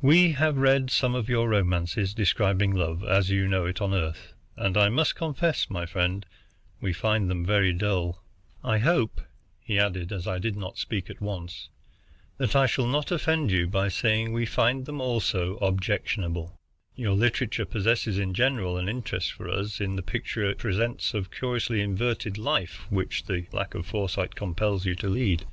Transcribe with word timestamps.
We 0.00 0.32
have 0.32 0.56
read 0.56 0.88
some 0.88 1.14
of 1.14 1.28
your 1.28 1.46
romances 1.46 2.14
describing 2.14 2.72
love 2.74 3.04
as 3.04 3.28
you 3.28 3.46
know 3.46 3.66
it 3.66 3.78
on 3.82 3.92
Earth, 3.92 4.32
and 4.56 4.74
I 4.74 4.88
must 4.88 5.16
confess, 5.16 5.68
my 5.68 5.84
friend, 5.84 6.24
we 6.80 6.94
find 6.94 7.28
them 7.30 7.44
very 7.44 7.74
dull. 7.74 8.24
"I 8.64 8.78
hope," 8.78 9.20
he 9.62 9.78
added, 9.78 10.12
as 10.12 10.26
I 10.26 10.38
did 10.38 10.56
not 10.56 10.82
at 10.90 11.20
once 11.20 11.52
speak, 11.52 12.38
"that 12.38 12.56
I 12.56 12.64
shall 12.64 12.86
not 12.86 13.12
offend 13.12 13.50
you 13.50 13.66
by 13.66 13.88
saying 13.88 14.32
we 14.32 14.46
find 14.46 14.86
them 14.86 14.98
also 14.98 15.58
objectionable. 15.58 16.56
Your 16.94 17.12
literature 17.12 17.66
possesses 17.66 18.18
in 18.18 18.32
general 18.32 18.78
an 18.78 18.88
interest 18.88 19.30
for 19.34 19.46
us 19.50 19.78
in 19.78 19.94
the 19.96 20.02
picture 20.02 20.48
it 20.48 20.56
presents 20.56 21.12
of 21.12 21.24
the 21.28 21.36
curiously 21.36 21.82
inverted 21.82 22.38
life 22.38 22.86
which 22.90 23.24
the 23.26 23.44
lack 23.52 23.74
of 23.74 23.84
foresight 23.84 24.34
compels 24.34 24.86
you 24.86 24.94
to 24.94 25.08
lead. 25.10 25.44